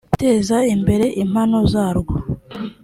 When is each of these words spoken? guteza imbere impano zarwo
guteza 0.11 0.57
imbere 0.75 1.05
impano 1.23 1.57
zarwo 1.71 2.15